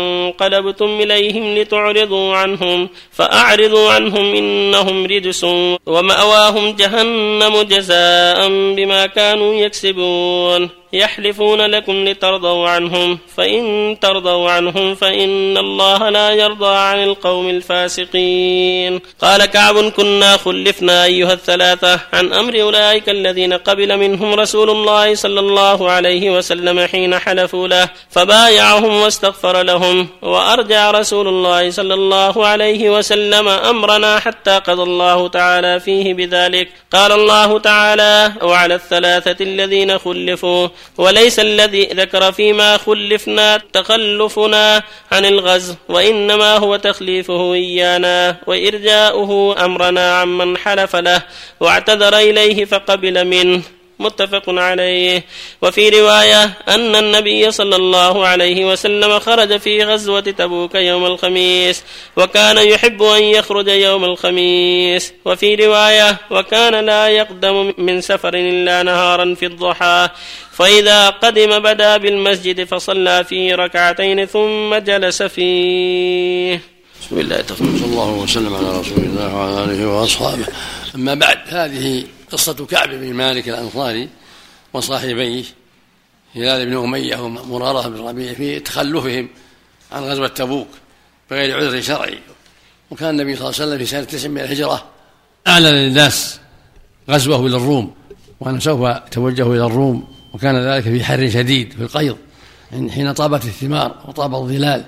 انقلبتم 0.72 1.02
إليهم 1.02 1.56
لتعرضوا 1.58 2.36
عنهم 2.36 2.90
فأعرضوا 3.12 3.92
عنهم 3.92 4.36
إنهم 4.36 5.06
رجس 5.06 5.44
ومأواهم 5.86 6.76
جهنم 6.76 7.62
جزاء 7.62 8.48
بما 8.76 9.06
كانوا 9.06 9.54
يكسبون. 9.54 10.81
يحلفون 10.94 11.62
لكم 11.62 12.06
لترضوا 12.06 12.70
عنهم 12.70 13.20
فإن 13.38 13.98
ترضوا 14.02 14.52
عنهم 14.52 14.96
فإن 14.96 15.58
الله 15.58 16.10
لا 16.10 16.30
يرضى 16.32 16.76
عن 16.76 17.04
القوم 17.04 17.50
الفاسقين. 17.50 19.00
قال 19.22 19.46
كعب 19.46 19.90
كنا 19.90 20.38
خلفنا 20.38 21.06
أيها 21.06 21.34
الثلاثة 21.34 22.00
عن 22.14 22.34
أمر 22.34 22.62
أولئك 22.62 23.10
الذين 23.10 23.54
قبل 23.54 23.98
منهم 23.98 24.34
رسول 24.34 24.70
الله 24.70 25.16
صلى 25.16 25.40
الله 25.40 25.92
عليه 25.92 26.38
وسلم 26.38 26.80
حين 26.80 27.20
حلفوا 27.20 27.68
له 27.68 27.90
فبايعهم 28.10 29.02
واستغفر 29.02 29.64
لهم 29.64 30.08
وأرجع 30.22 30.92
رسول 30.92 31.28
الله 31.28 31.70
صلى 31.70 31.94
الله 31.94 32.48
عليه 32.48 32.90
وسلم 32.90 33.48
أمرنا 33.48 34.20
حتى 34.20 34.52
قضى 34.52 34.84
الله 34.84 35.28
تعالى 35.28 35.80
فيه 35.80 36.14
بذلك. 36.14 36.70
قال 36.92 37.12
الله 37.12 37.60
تعالى 37.60 38.34
وعلى 38.42 38.76
الثلاثة 38.76 39.44
الذين 39.44 39.98
خلفوا 39.98 40.68
وليس 40.98 41.40
الذي 41.40 41.84
ذكر 41.84 42.32
فيما 42.32 42.78
خلفنا 42.78 43.62
تخلفنا 43.74 44.84
عن 45.12 45.26
الغزو 45.26 45.76
وإنما 45.90 46.58
هو 46.58 46.76
تخليفه 46.76 47.54
إيانا 47.54 48.38
وإرجاؤه 48.48 49.66
أمرنا 49.66 50.20
عمن 50.20 50.58
حلف 50.58 50.96
له 50.96 51.22
واعتذر 51.60 52.18
إليه 52.18 52.66
فقبل 52.66 53.26
منه. 53.26 53.62
متفق 54.02 54.44
عليه. 54.48 55.26
وفي 55.62 55.90
رواية 55.90 56.44
أن 56.68 56.96
النبي 56.96 57.52
صلى 57.52 57.76
الله 57.76 58.28
عليه 58.28 58.66
وسلم 58.72 59.20
خرج 59.20 59.58
في 59.58 59.84
غزوة 59.84 60.20
تبوك 60.22 60.76
يوم 60.76 61.06
الخميس 61.06 61.84
وكان 62.18 62.58
يحب 62.58 63.04
أن 63.04 63.24
يخرج 63.24 63.68
يوم 63.68 64.04
الخميس. 64.06 65.14
وفي 65.26 65.56
رواية 65.56 66.18
وكان 66.32 66.86
لا 66.86 67.08
يقدم 67.08 67.74
من 67.78 68.02
سفر 68.02 68.34
إلا 68.34 68.84
نهارا 68.84 69.36
في 69.36 69.46
الضحى. 69.46 70.10
فإذا 70.52 71.10
قدم 71.10 71.60
بدا 71.60 71.98
بالمسجد 71.98 72.64
فصلى 72.64 73.24
فيه 73.24 73.56
ركعتين 73.56 74.26
ثم 74.26 74.76
جلس 74.76 75.24
فيه. 75.24 76.62
بسم 77.02 77.20
الله 77.20 77.44
صلى 77.48 77.86
الله 77.86 78.10
وسلم 78.12 78.56
على 78.56 78.80
رسول 78.80 78.98
الله 78.98 79.36
وعلى 79.36 79.64
آله 79.64 79.88
وأصحابه. 79.88 80.46
أما 80.96 81.14
بعد 81.14 81.38
هذه 81.50 82.04
قصة 82.32 82.66
كعب 82.66 82.90
بن 82.90 83.14
مالك 83.14 83.50
الأنصاري 83.50 84.10
وصاحبيه 84.74 85.44
هلال 86.36 86.66
بن 86.66 86.78
أمية 86.78 87.18
ومرارة 87.18 87.88
بن 87.88 87.98
ربيع 87.98 88.34
في 88.34 88.60
تخلفهم 88.60 89.30
عن 89.92 90.04
غزوة 90.04 90.28
تبوك 90.28 90.68
بغير 91.32 91.58
عذر 91.58 91.82
شرعي. 91.82 92.20
وكان 92.92 93.10
النبي 93.10 93.36
صلى 93.36 93.50
الله 93.50 93.62
عليه 93.62 93.68
وسلم 93.68 93.78
في 93.78 93.86
سنة 93.86 94.04
تسع 94.04 94.30
من 94.30 94.42
الهجرة 94.42 94.84
أعلن 95.48 95.68
للناس 95.68 96.40
غزوه 97.10 97.46
إلى 97.46 97.58
الروم 97.58 97.94
وأنه 98.40 98.60
سوف 98.60 98.90
توجه 99.12 99.54
إلى 99.54 99.66
الروم 99.66 100.08
وكان 100.34 100.56
ذلك 100.56 100.84
في 100.84 101.04
حر 101.04 101.30
شديد 101.30 101.74
في 101.74 101.82
القيض 101.82 102.18
حين 102.90 103.12
طابت 103.14 103.46
الثمار 103.46 103.96
وطاب 104.08 104.36
الظلال. 104.36 104.86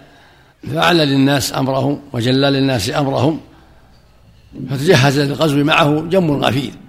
فأعلن 0.73 1.01
للناس 1.01 1.53
أمرهم 1.53 2.01
وجلى 2.13 2.50
للناس 2.50 2.89
أمرهم 2.89 3.41
فتجهز 4.69 5.19
للغزو 5.19 5.63
معه 5.63 6.01
جم 6.01 6.31
غفير. 6.31 6.83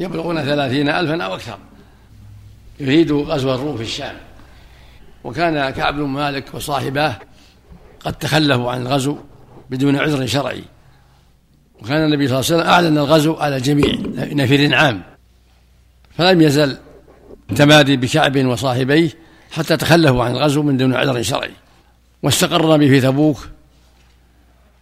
يبلغون 0.00 0.44
ثلاثين 0.44 0.88
ألفا 0.88 1.24
أو 1.24 1.34
أكثر. 1.34 1.58
يريد 2.80 3.12
غزو 3.12 3.54
الروم 3.54 3.76
في 3.76 3.82
الشام. 3.82 4.16
وكان 5.24 5.70
كعب 5.70 5.94
بن 5.94 6.02
مالك 6.02 6.54
وصاحباه 6.54 7.16
قد 8.00 8.12
تخلفوا 8.12 8.70
عن 8.70 8.82
الغزو 8.82 9.18
بدون 9.70 9.96
عذر 9.96 10.26
شرعي. 10.26 10.64
وكان 11.82 12.04
النبي 12.04 12.28
صلى 12.28 12.38
الله 12.38 12.52
عليه 12.52 12.56
وسلم 12.56 12.72
أعلن 12.72 12.98
الغزو 12.98 13.34
على 13.34 13.56
الجميع 13.56 13.94
نفير 14.16 14.74
عام. 14.74 15.02
فلم 16.18 16.40
يزل 16.40 16.76
تمادي 17.56 17.96
بكعب 17.96 18.46
وصاحبيه 18.46 19.10
حتى 19.50 19.76
تخلفوا 19.76 20.24
عن 20.24 20.30
الغزو 20.32 20.62
من 20.62 20.76
دون 20.76 20.94
عذر 20.94 21.22
شرعي. 21.22 21.52
واستقر 22.22 22.64
النبي 22.64 22.88
في 22.88 23.00
تبوك 23.00 23.48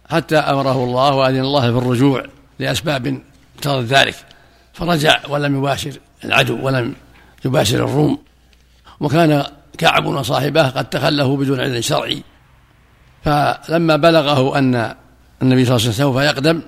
حتى 0.09 0.37
أمره 0.37 0.83
الله 0.83 1.13
وأذن 1.13 1.39
الله 1.39 1.61
في 1.71 1.77
الرجوع 1.77 2.25
لأسباب 2.59 3.21
اقتضت 3.57 3.85
ذلك. 3.85 4.15
فرجع 4.75 5.19
ولم 5.29 5.57
يباشر 5.57 5.91
العدو 6.25 6.65
ولم 6.65 6.93
يباشر 7.45 7.77
الروم. 7.85 8.17
وكان 8.99 9.43
كعب 9.77 10.05
وصاحبه 10.05 10.69
قد 10.69 10.89
تخلفوا 10.89 11.37
بدون 11.37 11.59
عذر 11.59 11.81
شرعي. 11.81 12.23
فلما 13.23 13.95
بلغه 13.95 14.57
أن 14.57 14.95
النبي 15.41 15.65
صلى 15.65 15.75
الله 15.75 15.85
عليه 15.85 15.89
وسلم 15.89 15.91
سوف 15.91 16.15
يقدم 16.15 16.61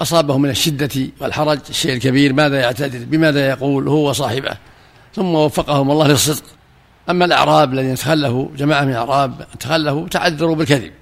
أصابه 0.00 0.38
من 0.38 0.50
الشدة 0.50 1.08
والحرج 1.20 1.58
الشيء 1.70 1.92
الكبير 1.92 2.32
ماذا 2.32 2.60
يعتذر؟ 2.60 3.04
بماذا 3.04 3.48
يقول؟ 3.48 3.88
هو 3.88 4.10
وصاحبه. 4.10 4.56
ثم 5.14 5.34
وفقهم 5.34 5.90
الله 5.90 6.08
للصدق. 6.08 6.44
أما 7.10 7.24
الأعراب 7.24 7.72
الذين 7.72 7.94
تخلفوا 7.94 8.48
جماعة 8.56 8.84
من 8.84 8.90
الأعراب 8.90 9.46
تخلفوا 9.60 10.08
تعذروا 10.08 10.56
بالكذب. 10.56 10.92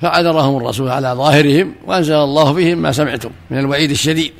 فعذرهم 0.00 0.56
الرسول 0.56 0.88
على 0.88 1.08
ظاهرهم 1.08 1.74
وأنزل 1.86 2.14
الله 2.14 2.54
فيهم 2.54 2.78
ما 2.78 2.92
سمعتم 2.92 3.30
من 3.50 3.58
الوعيد 3.58 3.90
الشديد. 3.90 4.32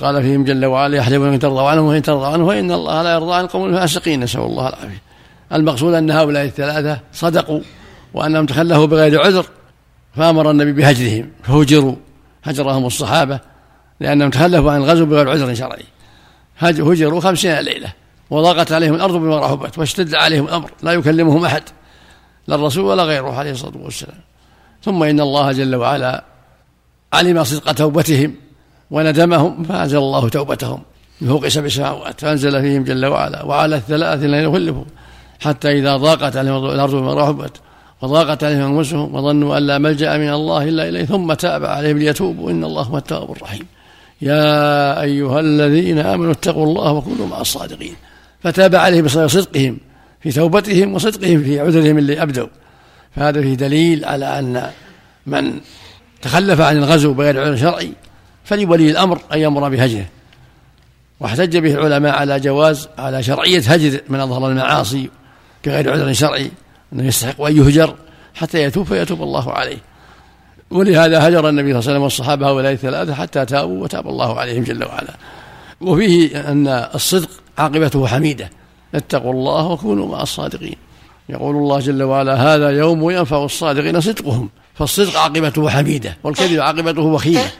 قال 0.00 0.22
فيهم 0.22 0.44
جل 0.44 0.66
وعلا 0.66 0.96
يحلفون 0.96 1.32
ان 1.32 1.38
ترضوا 1.38 1.68
عنهم 1.70 1.84
وإن 1.84 2.02
ترضوا 2.02 2.26
عنه 2.26 2.46
فان 2.46 2.72
الله 2.72 3.02
لا 3.02 3.14
يرضى 3.14 3.34
عن 3.34 3.44
القوم 3.44 3.68
الفاسقين. 3.68 4.20
نسأل 4.20 4.40
الله 4.40 4.68
العافية. 4.68 5.02
المقصود 5.52 5.94
أن 5.94 6.10
هؤلاء 6.10 6.44
الثلاثة 6.44 7.00
صدقوا 7.12 7.60
وأنهم 8.14 8.46
تخلفوا 8.46 8.86
بغير 8.86 9.20
عذر 9.20 9.46
فأمر 10.16 10.50
النبي 10.50 10.72
بهجرهم 10.72 11.30
فهجروا 11.42 11.96
هجرهم 12.44 12.86
الصحابة 12.86 13.40
لأنهم 14.00 14.30
تخلفوا 14.30 14.72
عن 14.72 14.80
الغزو 14.80 15.06
بغير 15.06 15.30
عذر 15.30 15.54
شرعي. 15.54 15.84
هجروا 16.58 17.20
خمسين 17.20 17.58
ليلة 17.58 17.92
وضاقت 18.30 18.72
عليهم 18.72 18.94
الأرض 18.94 19.14
بما 19.14 19.38
رحبت 19.38 19.78
واشتد 19.78 20.14
عليهم 20.14 20.44
الأمر 20.44 20.70
لا 20.82 20.92
يكلمهم 20.92 21.44
أحد 21.44 21.62
لا 22.46 22.54
الرسول 22.54 22.84
ولا 22.84 23.02
غيره 23.02 23.32
عليه 23.32 23.50
الصلاة 23.50 23.76
والسلام. 23.76 24.20
ثم 24.84 25.02
إن 25.02 25.20
الله 25.20 25.52
جل 25.52 25.74
وعلا 25.74 26.24
علم 27.12 27.44
صدق 27.44 27.72
توبتهم. 27.72 28.34
وندمهم 28.90 29.64
فأنزل 29.64 29.98
الله 29.98 30.28
توبتهم. 30.28 30.82
من 31.20 31.28
فوق 31.28 31.48
سبع 31.48 31.68
سماوات 31.68 32.20
فأنزل 32.20 32.60
فيهم 32.60 32.84
جل 32.84 33.06
وعلا. 33.06 33.42
وعلى 33.42 33.76
الثلاث 33.76 34.24
الذين 34.24 34.50
يخلفوا 34.50 34.84
حتى 35.40 35.78
إذا 35.78 35.96
ضاقت 35.96 36.36
عليهم 36.36 36.66
الأرض 36.66 36.94
بما 36.94 37.14
رحبت 37.14 37.60
وضاقت 38.02 38.44
عليهم 38.44 38.76
أنفسهم 38.78 39.14
وظنوا 39.14 39.58
أن 39.58 39.62
لا 39.62 39.78
ملجأ 39.78 40.16
من 40.16 40.32
الله 40.32 40.68
إلا 40.68 40.88
إليه 40.88 41.04
ثم 41.04 41.32
تاب 41.32 41.64
عليهم 41.64 41.98
ليتوبوا. 41.98 42.50
إن 42.50 42.64
الله 42.64 42.82
هو 42.82 42.98
التواب 42.98 43.30
الرحيم. 43.30 43.66
يا 44.22 45.02
أيها 45.02 45.40
الذين 45.40 45.98
آمنوا 45.98 46.32
اتقوا 46.32 46.66
الله 46.66 46.92
وكونوا 46.92 47.26
مع 47.26 47.40
الصادقين. 47.40 47.94
فتاب 48.42 48.74
عليهم 48.74 49.08
صدقهم 49.08 49.78
في 50.20 50.32
توبتهم 50.32 50.94
وصدقهم 50.94 51.42
في 51.42 51.60
عذرهم 51.60 51.98
اللي 51.98 52.22
أبدوا. 52.22 52.48
فهذا 53.16 53.42
فيه 53.42 53.54
دليل 53.54 54.04
على 54.04 54.38
أن 54.38 54.70
من 55.26 55.60
تخلف 56.22 56.60
عن 56.60 56.76
الغزو 56.76 57.12
بغير 57.12 57.40
عذر 57.40 57.56
شرعي 57.56 57.92
فلولي 58.44 58.90
الأمر 58.90 59.20
أن 59.32 59.38
يأمر 59.38 59.68
بهجره. 59.68 60.06
واحتج 61.20 61.56
به 61.56 61.74
العلماء 61.74 62.12
على 62.12 62.40
جواز 62.40 62.88
على 62.98 63.22
شرعية 63.22 63.58
هجر 63.58 64.00
من 64.08 64.20
أظهر 64.20 64.48
المعاصي 64.48 65.10
بغير 65.66 65.92
عذر 65.92 66.12
شرعي 66.12 66.50
أنه 66.92 67.04
يستحق 67.04 67.40
أن 67.42 67.56
يهجر 67.56 67.94
حتى 68.34 68.62
يتوب 68.62 68.86
فيتوب 68.86 69.22
الله 69.22 69.52
عليه. 69.52 69.78
ولهذا 70.70 71.28
هجر 71.28 71.48
النبي 71.48 71.70
صلى 71.70 71.78
الله 71.78 71.90
عليه 71.90 71.90
وسلم 71.90 72.02
والصحابة 72.02 72.48
هؤلاء 72.48 72.72
الثلاثة 72.72 73.14
حتى 73.14 73.44
تابوا 73.44 73.82
وتاب 73.82 74.08
الله 74.08 74.40
عليهم 74.40 74.64
جل 74.64 74.84
وعلا. 74.84 75.14
وفيه 75.80 76.50
أن 76.50 76.68
الصدق 76.68 77.28
عاقبته 77.58 78.06
حميدة. 78.06 78.50
اتقوا 78.94 79.32
الله 79.32 79.66
وكونوا 79.66 80.08
مع 80.08 80.22
الصادقين. 80.22 80.76
يقول 81.28 81.56
الله 81.56 81.78
جل 81.78 82.02
وعلا 82.02 82.54
هذا 82.54 82.70
يوم 82.70 83.10
ينفع 83.10 83.44
الصادقين 83.44 84.00
صدقهم. 84.00 84.48
فالصدق 84.74 85.18
عاقبته 85.18 85.68
حميدة 85.68 86.16
والكذب 86.24 86.60
عاقبته 86.60 87.02
وخيمة 87.02 87.50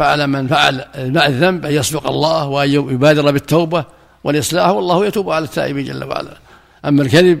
فعلى 0.00 0.26
من 0.26 0.46
فعل 0.46 0.84
الذنب 0.94 1.66
أن 1.66 1.72
يصدق 1.72 2.06
الله 2.06 2.48
وأن 2.48 2.70
يبادر 2.70 3.30
بالتوبة 3.30 3.84
والإصلاح 4.24 4.68
والله 4.68 5.06
يتوب 5.06 5.30
على 5.30 5.44
التائب 5.44 5.78
جل 5.78 6.04
وعلا. 6.04 6.36
أما 6.84 7.02
الكذب 7.02 7.38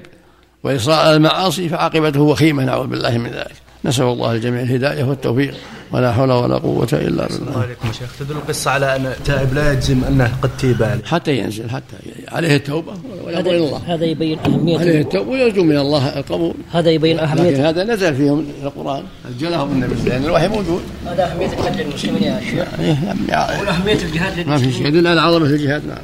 وإصرار 0.64 0.98
على 0.98 1.16
المعاصي 1.16 1.68
فعاقبته 1.68 2.20
وخيمة 2.20 2.64
نعوذ 2.64 2.86
بالله 2.86 3.18
من 3.18 3.30
ذلك. 3.30 3.69
نسأل 3.84 4.04
الله 4.04 4.32
الجميع 4.32 4.62
الهداية 4.62 5.04
والتوفيق. 5.04 5.54
ولا 5.92 6.12
حول 6.12 6.32
ولا 6.32 6.58
قوة 6.58 6.88
إلا 6.92 7.26
بالله. 7.26 7.62
عليكم 7.62 7.92
شيخ. 7.92 8.08
تدل 8.20 8.36
القصة 8.36 8.70
على 8.70 8.96
أن 8.96 9.06
التائب 9.06 9.54
لا 9.54 9.72
يجزم 9.72 10.04
أنه 10.04 10.32
قد 10.42 10.50
تيب 10.58 10.82
عليه. 10.82 11.04
حتى 11.04 11.38
ينزل 11.38 11.70
حتى 11.70 11.96
عليه 12.28 12.56
التوبة. 12.56 12.92
ويقول 13.26 13.48
إلى 13.48 13.56
الله 13.56 13.82
هذا 13.86 14.04
يبين 14.04 14.38
أهمية 14.38 14.78
عليه 14.78 15.00
التوبة 15.00 15.30
ويرجو 15.30 15.64
من 15.64 15.76
الله 15.78 16.18
القبول. 16.18 16.54
هذا 16.72 16.90
يبين 16.90 17.16
لكن 17.16 17.26
أهمية 17.26 17.68
هذا 17.68 17.84
نزل 17.84 18.14
فيهم 18.14 18.46
القرآن. 18.62 19.02
أجلهم 19.36 19.72
النبي 19.72 20.08
لأن 20.08 20.24
الوحي 20.24 20.48
موجود. 20.48 20.82
هذا 21.06 21.32
أهمية 21.32 21.46
الجهاد 21.46 21.80
للمسلمين 21.80 22.22
يا 22.22 22.40
شيخ. 22.40 22.68
يعني 23.28 23.62
وأهمية 23.62 23.92
الجهاد 24.02 24.46
ما 24.46 24.58
في 24.58 24.72
شيء. 24.72 24.86
يدل 24.86 25.06
على 25.06 25.20
عظمة 25.20 25.46
الجهاد. 25.46 25.86
نعم. 25.86 25.98